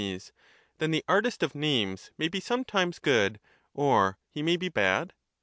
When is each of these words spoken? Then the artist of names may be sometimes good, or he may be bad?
Then 0.79 0.89
the 0.89 1.03
artist 1.07 1.43
of 1.43 1.53
names 1.53 2.09
may 2.17 2.27
be 2.27 2.39
sometimes 2.39 2.97
good, 2.97 3.39
or 3.71 4.17
he 4.31 4.41
may 4.41 4.57
be 4.57 4.67
bad? 4.67 5.13